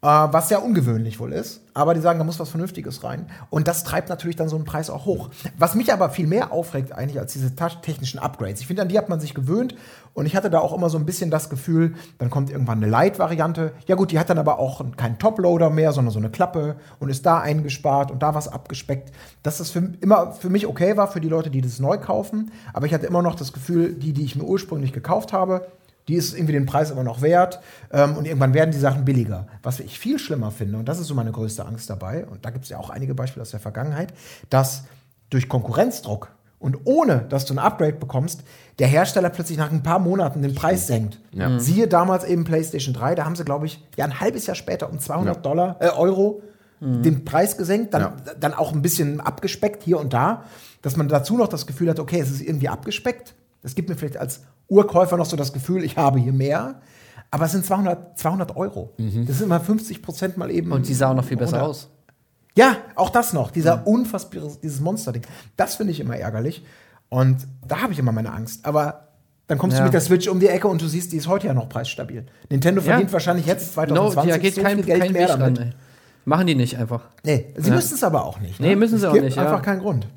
[0.01, 1.62] was sehr ungewöhnlich wohl ist.
[1.74, 3.27] Aber die sagen, da muss was Vernünftiges rein.
[3.50, 5.30] Und das treibt natürlich dann so einen Preis auch hoch.
[5.58, 8.62] Was mich aber viel mehr aufregt eigentlich als diese technischen Upgrades.
[8.62, 9.75] Ich finde, an die hat man sich gewöhnt.
[10.13, 12.92] Und ich hatte da auch immer so ein bisschen das Gefühl, dann kommt irgendwann eine
[12.92, 13.74] Light-Variante.
[13.88, 17.10] Ja gut, die hat dann aber auch keinen Toploader mehr, sondern so eine Klappe und
[17.10, 19.12] ist da eingespart und da was abgespeckt.
[19.44, 22.51] Dass das für, immer für mich okay war, für die Leute, die das neu kaufen.
[22.74, 25.68] Aber ich hatte immer noch das Gefühl, die, die ich mir ursprünglich gekauft habe,
[26.08, 27.60] die ist irgendwie den Preis immer noch wert
[27.92, 29.48] ähm, und irgendwann werden die Sachen billiger.
[29.64, 32.50] Was ich viel schlimmer finde, und das ist so meine größte Angst dabei, und da
[32.50, 34.14] gibt es ja auch einige Beispiele aus der Vergangenheit,
[34.50, 34.84] dass
[35.30, 38.44] durch Konkurrenzdruck und ohne, dass du ein Upgrade bekommst,
[38.80, 41.20] der Hersteller plötzlich nach ein paar Monaten den Preis senkt.
[41.32, 41.60] Ja.
[41.60, 44.90] Siehe damals eben PlayStation 3, da haben sie, glaube ich, ja ein halbes Jahr später
[44.90, 45.42] um 200 Ja.
[45.42, 46.42] Dollar, äh, Euro
[46.80, 48.14] den Preis gesenkt, dann, Ja.
[48.40, 50.44] dann auch ein bisschen abgespeckt hier und da,
[50.84, 53.34] dass man dazu noch das Gefühl hat, okay, es ist irgendwie abgespeckt.
[53.64, 56.82] Das gibt mir vielleicht als Urkäufer noch so das Gefühl, ich habe hier mehr.
[57.32, 58.94] Aber es sind 200, 200 Euro.
[59.28, 60.72] Das sind mal 50 Prozent mal eben.
[60.72, 61.70] Und die sah auch noch viel besser runter.
[61.70, 61.90] aus.
[62.56, 63.52] Ja, auch das noch.
[63.52, 65.24] Dieser unfassbare, dieses Monsterding.
[65.58, 66.66] Das finde ich immer ärgerlich.
[67.10, 68.66] Und da habe ich immer meine Angst.
[68.66, 69.10] Aber
[69.48, 69.82] dann kommst Ja.
[69.82, 71.70] du mit der Switch um die Ecke und du siehst, die ist heute ja noch
[71.70, 72.26] preisstabil.
[72.50, 72.88] Nintendo Ja.
[72.88, 75.40] verdient wahrscheinlich jetzt No, 2020 da geht so kein, viel Geld kein mehr Weg ran.
[75.40, 75.60] damit.
[75.60, 75.70] Ey.
[76.26, 77.02] Machen die nicht einfach.
[77.24, 77.76] Nee, sie Ja.
[77.76, 78.60] müssen es aber auch nicht.
[78.60, 78.68] ne?
[78.68, 79.44] Nee, müssen sie es auch gibt nicht, ja.
[79.44, 80.08] einfach keinen Grund.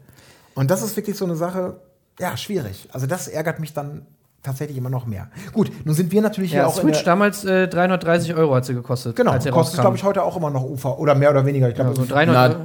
[0.54, 1.80] Und das ist wirklich so eine Sache,
[2.19, 2.88] ja, schwierig.
[2.92, 4.07] Also das ärgert mich dann
[4.42, 5.28] tatsächlich immer noch mehr.
[5.52, 8.64] Gut, nun sind wir natürlich hier Ja, auch in Switch damals äh, 330 Euro hat
[8.64, 9.16] sie gekostet.
[9.16, 11.68] Genau, als sie kostet glaube ich heute auch immer noch Ufer oder mehr oder weniger.
[11.68, 12.56] Ich glaube, Ja, so also 300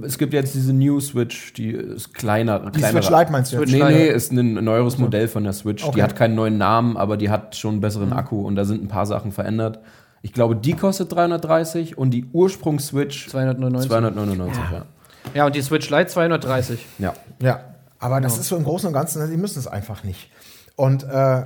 [0.00, 2.70] Na, es gibt jetzt diese New Switch, die ist kleiner.
[2.70, 3.70] die Switch Lite meinst du jetzt?
[3.70, 5.84] Switch Nee, nee, ist ein neueres Modell von der Switch.
[5.84, 5.94] Okay.
[5.96, 7.82] Die hat keinen neuen Namen, aber die hat schon einen Mhm.
[7.82, 9.78] besseren Akku und da sind ein paar Sachen verändert.
[10.24, 13.88] Ich glaube, die kostet 330 und die Ursprungs-Switch 299.
[13.90, 14.82] 299, ja.
[15.34, 16.84] Ja, und die Switch Lite 230.
[16.98, 17.14] Ja.
[17.40, 17.60] Ja,
[17.98, 20.30] aber das ist so im Großen und Ganzen, sie müssen es einfach nicht.
[20.76, 21.44] Und äh,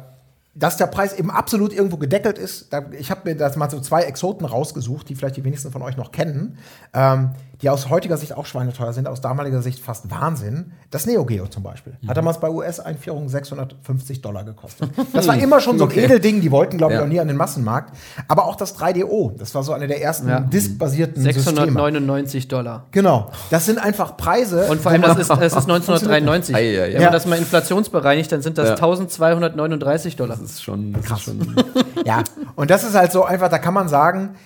[0.59, 3.79] dass der Preis eben absolut irgendwo gedeckelt ist, da, ich habe mir das mal so
[3.81, 6.57] zwei Exoten rausgesucht, die vielleicht die wenigsten von euch noch kennen,
[6.95, 7.31] ähm,
[7.63, 10.73] die aus heutiger Sicht auch schweineteuer sind, aus damaliger Sicht fast Wahnsinn.
[10.91, 11.95] Das Neo Geo zum Beispiel.
[12.07, 14.91] Hat damals bei US-Einführung 650 Dollar gekostet.
[15.15, 16.05] Das war immer schon so ein Okay.
[16.05, 17.05] Edelding, die wollten, glaube ich, Ja.
[17.05, 17.95] auch nie an den Massenmarkt.
[18.29, 20.40] Aber auch das 3DO, das war so eine der ersten Ja.
[20.40, 21.45] diskbasierten Systeme.
[21.45, 22.87] 699 Dollar.
[22.90, 24.66] Genau, das sind einfach Preise.
[24.66, 26.55] Und vor allem, das ist, das ist 1993.
[26.55, 26.92] Ei, ei, ei.
[26.95, 28.75] Wenn man das mal inflationsbereinigt, dann sind das Ja.
[28.75, 30.38] 1239 Dollar.
[30.46, 31.56] Das ist schon, das ist schon
[32.04, 32.22] Ja,
[32.54, 34.37] und das ist halt so einfach, da kann man sagen,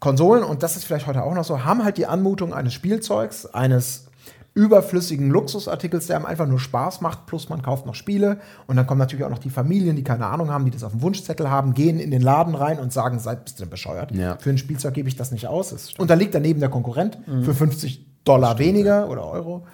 [0.00, 3.44] Konsolen, und das ist vielleicht heute auch noch so, haben halt die Anmutung eines Spielzeugs,
[3.44, 4.06] eines
[4.54, 8.40] überflüssigen Luxusartikels, der einem einfach nur Spaß macht, plus man kauft noch Spiele.
[8.66, 10.92] Und dann kommen natürlich auch noch die Familien, die keine Ahnung haben, die das auf
[10.92, 14.12] dem Wunschzettel haben, gehen in den Laden rein und sagen, seid bist du denn bescheuert?
[14.12, 14.38] Ja.
[14.38, 15.72] Für ein Spielzeug gebe ich das nicht aus.
[15.72, 19.66] Es unterliegt daneben der Konkurrent für 50 Dollar weniger oder Euro.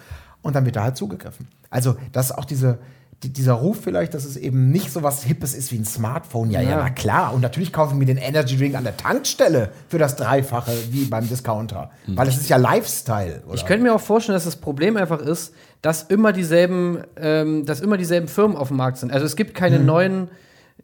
[0.42, 1.46] Und dann wird da halt zugegriffen.
[1.70, 2.80] Also, das ist auch diese, die,
[3.22, 6.50] dieser Ruf vielleicht, dass es eben nicht so was Hippes ist wie ein Smartphone.
[6.50, 6.76] Ja, ja, Ja.
[6.78, 7.32] na klar.
[7.34, 11.28] Und natürlich kaufen wir den Energy Drink an der Tankstelle für das Dreifache wie beim
[11.28, 11.90] Discounter.
[12.06, 13.42] Weil es ist ja Lifestyle.
[13.46, 13.54] Oder?
[13.54, 17.80] Ich könnte mir auch vorstellen, dass das Problem einfach ist, dass immer dieselben, ähm, dass
[17.80, 19.12] immer dieselben Firmen auf dem Markt sind.
[19.12, 19.86] Also es gibt keine Mhm.
[19.86, 20.28] neuen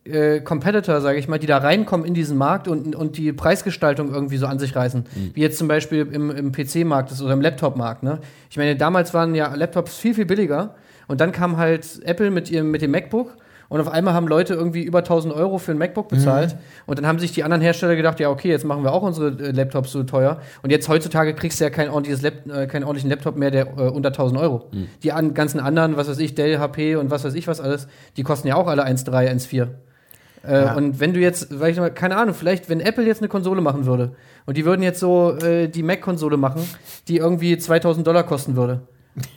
[0.04, 4.12] äh, Competitor, sage ich mal, die da reinkommen in diesen Markt und, und die Preisgestaltung
[4.14, 5.00] irgendwie so an sich reißen.
[5.14, 5.30] Mhm.
[5.34, 8.02] Wie jetzt zum Beispiel im, im PC-Markt oder im Laptop-Markt.
[8.02, 8.20] Ne?
[8.48, 10.74] Ich meine, damals waren ja Laptops viel, viel billiger
[11.10, 13.36] und dann kam halt Apple mit, ihrem, mit dem MacBook
[13.68, 16.56] und auf einmal haben Leute irgendwie über 1000 Euro für ein MacBook bezahlt.
[16.86, 19.28] Und dann haben sich die anderen Hersteller gedacht, ja, okay, jetzt machen wir auch unsere
[19.30, 20.40] äh, Laptops so teuer.
[20.62, 23.66] Und jetzt heutzutage kriegst du ja kein ordentliches Lap äh, keinen ordentlichen Laptop mehr, der
[23.76, 24.70] äh, unter 1000 Euro.
[25.02, 27.88] Die an, ganzen anderen, was weiß ich, Dell, HP und was weiß ich was alles,
[28.16, 29.66] die kosten ja auch alle 1,3, 1,4.
[30.42, 30.74] Äh, Ja.
[30.74, 33.60] Und wenn du jetzt, weil ich mal, keine Ahnung, vielleicht, wenn Apple jetzt eine Konsole
[33.60, 34.12] machen würde
[34.46, 36.62] und die würden jetzt so äh, die Mac-Konsole machen,
[37.08, 38.82] die irgendwie 2000 Dollar kosten würde.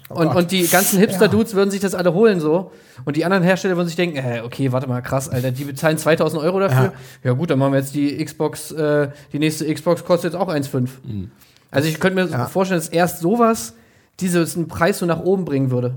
[0.09, 0.35] Und, Gott.
[0.35, 2.71] und die ganzen Hipster-Dudes würden sich das alle holen so.
[3.05, 5.97] Und die anderen Hersteller würden sich denken, äh, okay, warte mal, krass, Alter, die bezahlen
[5.97, 6.93] 2000 Euro dafür.
[7.23, 10.47] Ja, gut, dann machen wir jetzt die Xbox, äh, die nächste Xbox kostet jetzt auch
[10.49, 10.89] 1,5.
[11.71, 12.45] Also ich könnte mir Ja.
[12.45, 13.73] vorstellen, dass erst sowas
[14.19, 15.95] diesen Preis so nach oben bringen würde.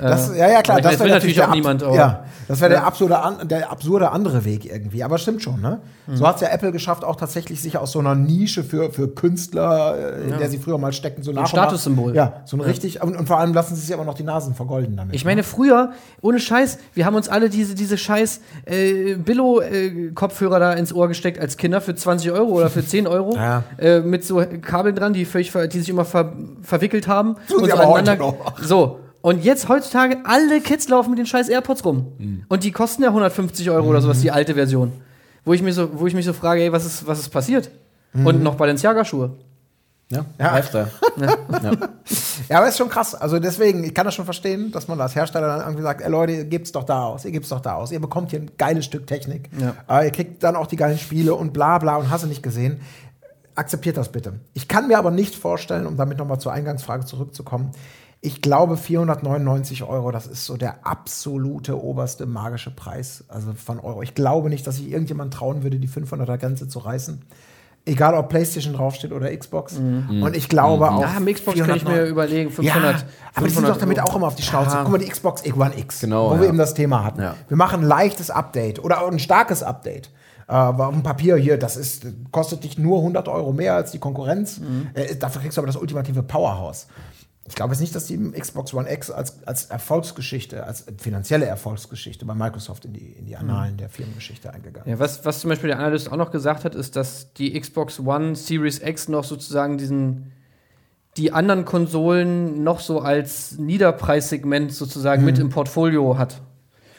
[0.00, 0.78] Das, Äh, ja, ja, klar.
[0.78, 2.84] meine, das will natürlich der auch niemand, aber- Ja, das wäre der, Ja.
[2.86, 5.04] absurde, an, der absurde andere Weg irgendwie.
[5.04, 5.80] Aber stimmt schon, ne?
[6.06, 6.16] Mhm.
[6.16, 9.08] So hat es ja Apple geschafft, auch tatsächlich sich aus so einer Nische für, für
[9.08, 12.14] Künstler, äh, in der sie früher mal steckten, so nach nach- Statussymbol.
[12.16, 13.02] Ja, so ein richtig.
[13.02, 15.14] Und, und vor allem lassen sie sich aber noch die Nasen vergolden damit.
[15.14, 15.90] Ich meine, früher,
[16.22, 21.38] ohne Scheiß, wir haben uns alle diese, diese scheiß äh, Billo-Kopfhörer da ins Ohr gesteckt
[21.38, 23.34] als Kinder für 20 Euro oder für 10 Euro.
[23.40, 23.62] Ja.
[23.78, 27.36] Äh, mit so Kabeln dran, die, völlig die sich immer ver verwickelt haben.
[27.48, 28.34] Tun sie aber heute noch.
[28.60, 28.98] So.
[29.22, 32.12] Und jetzt heutzutage, alle Kids laufen mit den scheiß AirPods rum.
[32.18, 32.44] Mhm.
[32.48, 34.92] Und die kosten ja 150 Euro oder sowas, die alte Version.
[35.44, 37.70] Wo ich, mir so, wo ich mich so frage, ey, was ist, was ist passiert?
[38.12, 38.26] Mhm.
[38.26, 39.32] Und noch Balenciaga-Schuhe.
[40.10, 40.52] ja, Ja.
[40.54, 40.90] Lifestyle.
[41.16, 41.70] ja.
[42.48, 43.14] Ja, aber ist schon krass.
[43.14, 46.10] Also deswegen, ich kann das schon verstehen, dass man als Hersteller dann irgendwie sagt, ey
[46.10, 48.50] Leute, ihr gebt's doch da aus, ihr gebt's doch da aus, ihr bekommt hier ein
[48.58, 49.48] geiles Stück Technik.
[49.58, 49.74] Ja.
[49.86, 52.42] Aber ihr kriegt dann auch die geilen Spiele und bla bla und hast du nicht
[52.42, 52.80] gesehen.
[53.54, 54.40] akzeptiert das bitte.
[54.54, 57.70] Ich kann mir aber nicht vorstellen, um damit nochmal zur Eingangsfrage zurückzukommen,
[58.22, 64.02] ich glaube 499 Euro, das ist so der absolute oberste magische Preis also von Euro.
[64.02, 67.22] Ich glaube nicht, dass sich irgendjemand trauen würde, die 500er Grenze zu reißen.
[67.86, 69.78] Egal, ob PlayStation draufsteht oder Xbox.
[69.78, 70.22] Mhm.
[70.22, 71.00] Und ich glaube auch.
[71.00, 72.66] Ja, am Xbox kann ich mir 409 überlegen, 500.
[73.00, 74.08] ja, aber die sind 500 doch damit Euro.
[74.08, 74.76] auch immer auf die Schnauze.
[74.76, 74.82] Ja.
[74.82, 76.40] Guck mal, die Xbox One X, Genau, wo ja.
[76.42, 77.22] wir eben das Thema hatten.
[77.22, 77.36] Ja.
[77.48, 80.10] Wir machen ein leichtes Update oder auch ein starkes Update.
[80.46, 83.92] Äh, aber auf dem Papier hier, das ist, kostet dich nur 100 Euro mehr als
[83.92, 84.58] die Konkurrenz.
[84.58, 84.88] Mhm.
[84.92, 86.86] Äh, dafür kriegst du aber das ultimative Powerhouse.
[87.50, 92.24] Ich glaube jetzt nicht, dass die Xbox One X als, als Erfolgsgeschichte, als finanzielle Erfolgsgeschichte
[92.24, 94.98] bei Microsoft in die, in die Annalen der Firmengeschichte eingegangen ist.
[94.98, 97.98] Ja, was, was zum Beispiel der Analyst auch noch gesagt hat, ist, dass die Xbox
[97.98, 100.32] One Series X noch sozusagen diesen
[101.16, 106.40] die anderen Konsolen noch so als Niederpreissegment sozusagen mit im Portfolio hat.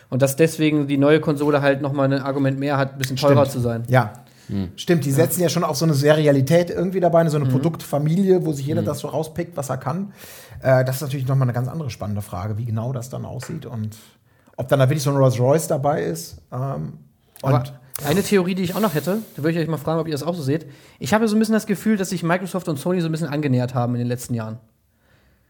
[0.10, 3.16] Und dass deswegen die neue Konsole halt noch mal ein Argument mehr hat, ein bisschen
[3.16, 3.52] teurer Stimmt.
[3.52, 3.84] zu sein.
[3.88, 4.12] Ja.
[4.76, 7.52] Stimmt, die setzen ja schon auf so eine Serialität irgendwie dabei, so eine Mhm.
[7.52, 10.14] Produktfamilie, wo sich jeder das so rauspickt, was er kann.
[10.62, 13.66] Äh, das ist natürlich nochmal eine ganz andere spannende Frage, wie genau das dann aussieht
[13.66, 13.98] und
[14.58, 16.38] ob dann da wirklich so ein Rolls Royce dabei ist.
[16.52, 16.94] Ähm,
[17.42, 17.64] und Aber
[18.06, 20.12] eine Theorie, die ich auch noch hätte, da würde ich euch mal fragen, ob ihr
[20.14, 20.66] das auch so seht.
[21.00, 23.28] Ich habe so ein bisschen das Gefühl, dass sich Microsoft und Sony so ein bisschen
[23.28, 24.58] angenähert haben in den letzten Jahren.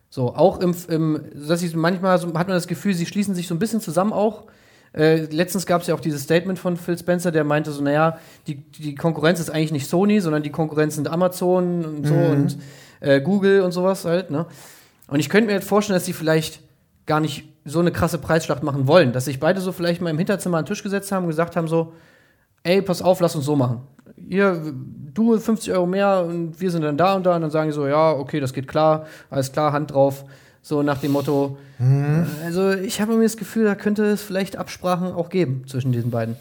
[0.09, 3.47] So, auch im, im dass ich manchmal so, hat man das Gefühl, sie schließen sich
[3.47, 4.43] so ein bisschen zusammen auch.
[4.93, 8.17] Äh, letztens gab es ja auch dieses Statement von Phil Spencer, der meinte so, naja,
[8.47, 12.57] die, die Konkurrenz ist eigentlich nicht Sony, sondern die Konkurrenz sind Amazon und so und
[12.99, 14.45] äh, Google und sowas halt, ne?
[15.07, 16.61] Und ich könnte mir halt vorstellen, dass sie vielleicht
[17.05, 20.17] gar nicht so eine krasse Preisschlacht machen wollen, dass sich beide so vielleicht mal im
[20.17, 21.93] Hinterzimmer an den Tisch gesetzt haben und gesagt haben so,
[22.63, 23.81] ey, pass auf, lass uns so machen.
[24.15, 24.73] Ihr,
[25.13, 27.73] du 50 Euro mehr und wir sind dann da und da und dann sagen die
[27.73, 30.25] so, ja, okay, das geht klar, alles klar, Hand drauf.
[30.61, 31.57] So nach dem Motto.
[32.45, 36.11] Also ich habe mir das Gefühl, da könnte es vielleicht Absprachen auch geben zwischen diesen
[36.11, 36.35] beiden.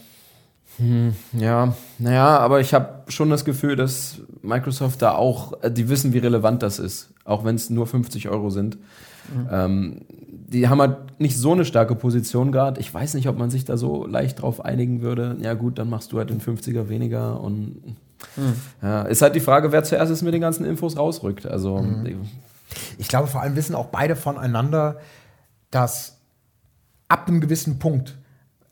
[1.32, 6.12] Ja, naja, aber ich habe schon das Gefühl, dass Microsoft da auch, äh, die wissen,
[6.12, 8.78] wie relevant das ist, auch wenn es nur 50 Euro sind.
[9.50, 12.80] Ähm, die haben halt nicht so eine starke Position gerade.
[12.80, 15.36] Ich weiß nicht, ob man sich da so leicht drauf einigen würde.
[15.40, 17.76] Ja gut, dann machst du halt den 50er weniger und
[18.82, 21.46] ja, ist halt die Frage, wer zuerst ist mit den ganzen Infos rausrückt.
[21.46, 21.78] Also
[22.98, 25.00] ich glaube, vor allem wissen auch beide voneinander,
[25.70, 26.18] dass
[27.08, 28.18] ab einem gewissen Punkt,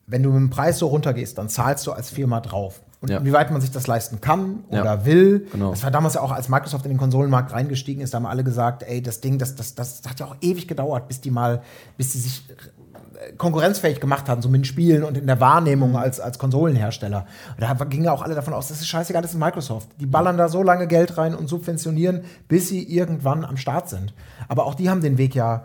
[0.07, 2.81] wenn du mit dem Preis so runtergehst, dann zahlst du als Firma drauf.
[3.01, 3.17] Und Ja.
[3.19, 4.81] inwieweit man sich das leisten kann Ja.
[4.81, 5.47] oder will.
[5.51, 5.71] Genau.
[5.71, 8.43] Das war damals ja auch, als Microsoft in den Konsolenmarkt reingestiegen ist, da haben alle
[8.43, 11.61] gesagt, ey, das Ding, das, das, das hat ja auch ewig gedauert, bis die mal,
[11.95, 15.95] bis die sich äh, konkurrenzfähig gemacht haben, so mit den Spielen und in der Wahrnehmung
[15.95, 17.25] als, als Konsolenhersteller.
[17.57, 19.87] Und da gingen ja auch alle davon aus, das ist scheißegal, das ist Microsoft.
[19.99, 24.13] Die ballern da so lange Geld rein und subventionieren, bis sie irgendwann am Start sind.
[24.49, 25.63] Aber auch die haben den Weg ja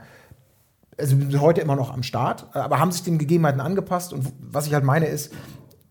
[0.96, 4.12] also sind heute immer noch am Start, aber haben sich den Gegebenheiten angepasst.
[4.12, 5.32] Und was ich halt meine ist,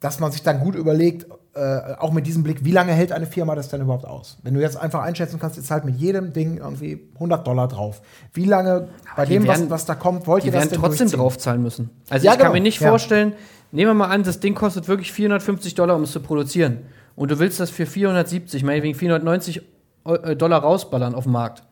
[0.03, 3.25] dass man sich dann gut überlegt, äh, auch mit diesem Blick, wie lange hält eine
[3.25, 4.37] Firma das denn überhaupt aus?
[4.43, 8.01] Wenn du jetzt einfach einschätzen kannst, ihr zahlt mit jedem Ding irgendwie 100 Dollar drauf.
[8.33, 10.79] Wie lange bei dem, werden- was, was da kommt, wollt Die ihr das werden denn
[10.81, 11.89] trotzdem draufzahlen müssen.
[12.09, 12.89] Also Ja, ich kann genau, mir nicht ja.
[12.89, 13.33] vorstellen,
[13.71, 16.79] nehmen wir mal an, das Ding kostet wirklich 450 Dollar, um es zu produzieren.
[17.15, 19.61] Und du willst das für 470, meinetwegen 490
[20.05, 21.63] Eu- äh, Dollar rausballern auf dem Markt.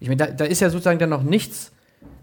[0.00, 1.70] Ich meine, da, da ist ja sozusagen dann noch nichts.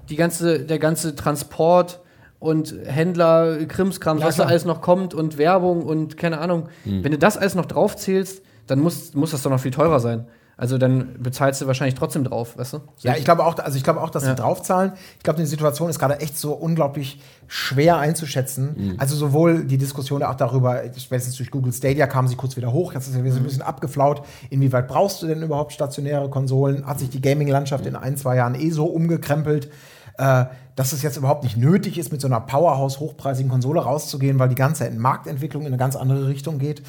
[0.09, 1.99] Die ganze, der ganze Transport
[2.45, 6.69] und Händler, Krimskrams, Ja, was da alles noch kommt und Werbung und keine Ahnung.
[6.85, 10.25] Wenn du das alles noch draufzählst, dann muss, muss das doch noch viel teurer sein.
[10.57, 12.79] Also dann bezahlst du wahrscheinlich trotzdem drauf, weißt du?
[12.99, 14.29] Ja, ich glaube auch, also ich glaube auch, dass Ja.
[14.29, 14.93] sie draufzahlen.
[15.17, 18.95] Ich glaube, die Situation ist gerade echt so unglaublich schwer einzuschätzen.
[18.97, 22.93] Also sowohl die Diskussion auch darüber, spätestens durch Google Stadia kam sie kurz wieder hoch,
[22.93, 24.21] jetzt ist sie wieder so ein bisschen abgeflaut.
[24.49, 26.85] Inwieweit brauchst du denn überhaupt stationäre Konsolen?
[26.87, 29.69] Hat sich die Gaming-Landschaft in ein, zwei Jahren eh so umgekrempelt,
[30.17, 34.39] äh, dass es jetzt überhaupt nicht nötig ist, mit so einer Powerhouse hochpreisigen Konsole rauszugehen,
[34.39, 36.83] weil die ganze Marktentwicklung in eine ganz andere Richtung geht.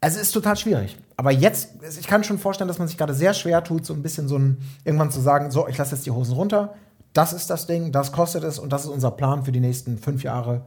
[0.00, 0.96] Also es ist total schwierig.
[1.16, 4.02] Aber jetzt, ich kann schon vorstellen, dass man sich gerade sehr schwer tut, so ein
[4.02, 6.74] bisschen so ein, irgendwann zu sagen, so, ich lasse jetzt die Hosen runter,
[7.12, 9.98] das ist das Ding, das kostet es und das ist unser Plan für die nächsten
[9.98, 10.66] fünf Jahre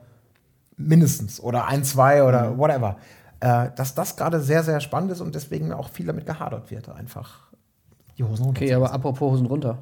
[0.76, 2.98] mindestens oder ein, zwei oder whatever.
[3.40, 6.90] Äh, dass das gerade sehr, sehr spannend ist und deswegen auch viel damit gehadert wird,
[6.90, 7.49] einfach
[8.20, 8.62] die Hosen runter.
[8.62, 9.78] Okay, aber apropos Hosen runter.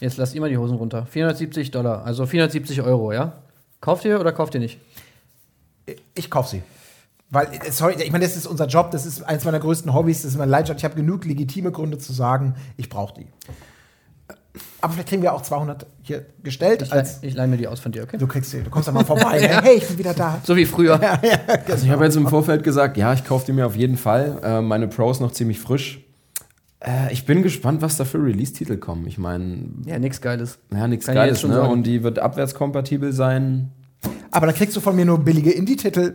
[0.00, 1.06] Jetzt lasst ihr mal die Hosen runter.
[1.06, 3.34] 470 Dollar, also 470 Euro, ja?
[3.80, 4.80] Kauft ihr oder kauft ihr nicht?
[6.14, 6.62] Ich kaufe sie.
[7.30, 10.22] Weil, äh, sorry, ich meine, das ist unser Job, das ist eines meiner größten Hobbys,
[10.22, 10.78] das ist meine Leidenschaft.
[10.80, 13.26] Ich habe genug legitime Gründe zu sagen, ich brauche die.
[14.80, 16.82] Aber vielleicht kriegen wir auch 200 hier gestellt.
[16.82, 18.16] Ich, als, leih- ich leih mir die aus von dir, okay?
[18.16, 19.40] du kriegst sie, du kommst da mal vorbei.
[19.40, 19.60] ne?
[19.62, 20.40] Hey, ich bin wieder da.
[20.44, 20.98] So wie früher.
[21.68, 24.38] Also ich habe jetzt im Vorfeld gesagt, ja, ich kaufe die mir auf jeden Fall.
[24.42, 26.00] Äh, meine Pro ist noch ziemlich frisch.
[26.80, 29.06] Äh, ich bin gespannt, was da für Release-Titel kommen.
[29.06, 30.58] Ich meine, Ja, nix Geiles.
[30.72, 31.54] ja, nichts Geiles, ne?
[31.54, 31.72] sagen.
[31.72, 33.72] Und die wird abwärtskompatibel sein.
[34.30, 36.14] Aber da kriegst du von mir nur billige Indie-Titel.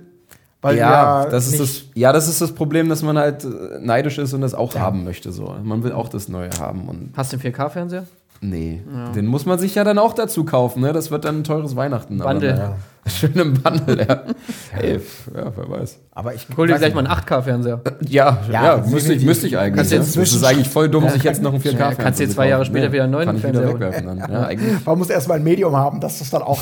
[0.64, 3.80] Weil ja, wir das ist das, ja, das ist das Problem, dass man halt äh,
[3.82, 4.82] neidisch ist und das auch Ja.
[4.82, 5.32] haben möchte.
[5.32, 5.56] So.
[5.64, 6.88] Man will auch das Neue haben.
[6.88, 8.06] Und Hast du einen 4K-Fernseher?
[8.42, 8.82] Nee,
[9.16, 10.82] den muss man sich ja dann auch dazu kaufen.
[10.82, 10.94] Ne?
[10.94, 12.18] Das wird dann ein teures Weihnachten.
[12.18, 12.54] Bundle.
[12.54, 12.76] Aber, naja.
[13.08, 14.24] Schön im Bundle, ja.
[14.70, 15.00] Hey,
[15.36, 15.98] ja, wer weiß.
[16.12, 17.82] Aber ich Hol dir gleich mal einen 8K-Fernseher.
[18.08, 19.76] Ja, Ja, ja, müsste, ich, müsste ich eigentlich.
[19.78, 19.98] Kannst ja.
[19.98, 22.48] jetzt das ist eigentlich voll dumm, sich jetzt noch einen 4K Ja, kannst dir zwei
[22.48, 24.18] Jahre später wieder einen neuen Fernseher wegwerfen dann.
[24.20, 24.86] Ja, eigentlich.
[24.86, 26.62] Man muss erstmal ein Medium haben, dass du es dann auch,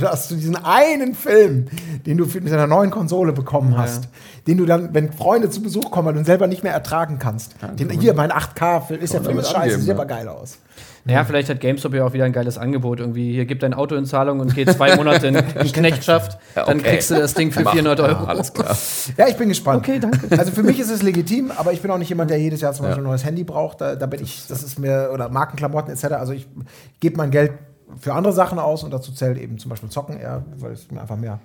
[0.00, 1.66] dass du diesen einen Film,
[2.06, 4.08] den du mit deiner neuen Konsole bekommen hast,
[4.46, 7.56] den du dann, wenn Freunde zu Besuch kommen, du ihn selber nicht mehr ertragen kannst.
[7.78, 9.94] Den, hier, mein 8K-Film, ist Film damit ist scheiße, sieht ja.
[9.94, 10.58] aber geil aus.
[11.06, 12.98] Naja, vielleicht hat GameStop ja auch wieder ein geiles Angebot.
[12.98, 16.38] Irgendwie, hier gibt dein Auto in Zahlung und geht zwei Monate in, in Knechtschaft.
[16.56, 16.92] Ja, Dann okay.
[16.92, 18.24] kriegst du das Ding für 400 Ja, Euro.
[18.24, 18.74] alles klar.
[19.18, 19.80] Ja, ich bin gespannt.
[19.86, 20.38] Okay, danke.
[20.38, 22.72] Also für mich ist es legitim, aber ich bin auch nicht jemand, der jedes Jahr
[22.72, 22.90] zum Ja.
[22.90, 23.82] Beispiel ein neues Handy braucht.
[23.82, 26.04] Da, da bin ich, das ist mir, oder Markenklamotten etc.
[26.14, 26.46] Also ich
[27.00, 27.52] gebe mein Geld
[28.00, 31.02] für andere Sachen aus und dazu zählt eben zum Beispiel Zocken eher, weil es mir
[31.02, 31.38] einfach mehr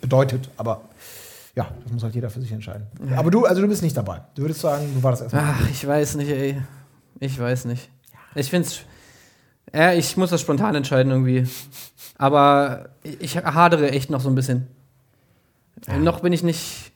[0.00, 0.48] bedeutet.
[0.56, 0.80] Aber
[1.54, 2.86] ja, das muss halt jeder für sich entscheiden.
[3.16, 4.22] Aber du, also du bist nicht dabei.
[4.34, 5.44] Du würdest sagen, du warst erstmal.
[5.46, 6.56] Ach, ich weiß nicht, ey.
[7.20, 7.90] Ich weiß nicht.
[8.34, 8.80] Ich find's.
[9.72, 11.46] Ja, ich muss das spontan entscheiden irgendwie.
[12.18, 14.66] Aber ich hadere echt noch so ein bisschen.
[16.00, 16.92] Noch bin ich nicht.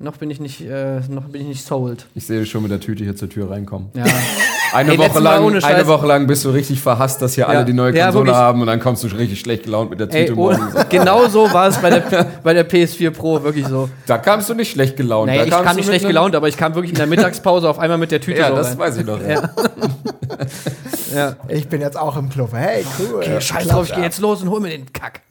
[0.00, 2.06] Noch bin ich nicht, äh, noch bin ich nicht sold.
[2.16, 3.90] Ich sehe schon mit der Tüte hier zur Tür reinkommen.
[3.94, 4.04] Ja.
[4.74, 7.48] Eine, Ey, Woche lang, eine Woche lang bist du richtig verhasst, dass hier Ja.
[7.50, 8.36] alle die neue Ja, Konsole wirklich.
[8.42, 10.60] haben und dann kommst du richtig schlecht gelaunt mit der Tüte Ey, morgen.
[10.90, 13.88] genau so war es bei der, bei der PS4 Pro, wirklich so.
[14.08, 15.28] Da kamst du nicht schlecht gelaunt.
[15.28, 17.78] Naja, da ich kam nicht schlecht gelaunt, aber ich kam wirklich in der Mittagspause auf
[17.78, 18.78] einmal mit der Tüte Ja, so das rein.
[18.78, 19.20] weiß ich doch.
[19.24, 19.48] Ja.
[21.14, 21.36] Ja.
[21.48, 22.52] Ich bin jetzt auch im Club.
[22.52, 23.16] Hey, cool.
[23.16, 25.22] Okay, scheiß drauf, ich geh jetzt los und hol mir den Kack.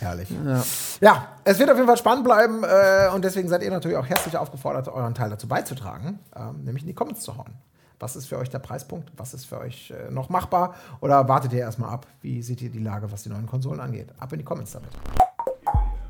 [0.00, 0.28] Herrlich.
[0.44, 0.62] Ja.
[1.00, 4.06] Ja, es wird auf jeden Fall spannend bleiben äh, und deswegen seid ihr natürlich auch
[4.06, 7.54] herzlich aufgefordert, euren Teil dazu beizutragen, ähm, nämlich in die Comments zu hauen.
[7.98, 9.12] Was ist für euch der Preispunkt?
[9.16, 10.74] Was ist für euch äh, noch machbar?
[11.00, 12.06] Oder wartet ihr erstmal ab?
[12.20, 14.08] Wie seht ihr die Lage, was die neuen Konsolen angeht?
[14.18, 14.90] Ab in die Comments damit.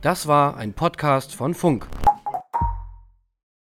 [0.01, 1.87] Das war ein Podcast von Funk.